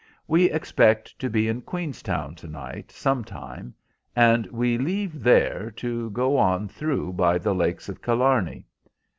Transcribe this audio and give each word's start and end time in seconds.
We 0.27 0.49
expect 0.49 1.19
to 1.19 1.29
be 1.29 1.47
at 1.47 1.67
Queenstown 1.67 2.33
to 2.33 2.47
night 2.47 2.91
some 2.91 3.23
time, 3.23 3.75
and 4.15 4.47
we 4.47 4.75
leave 4.79 5.21
there 5.21 5.71
and 5.83 6.11
go 6.11 6.37
on 6.37 6.67
through 6.69 7.13
by 7.13 7.37
the 7.37 7.53
Lakes 7.53 7.87
of 7.87 8.01
Killarney. 8.01 8.65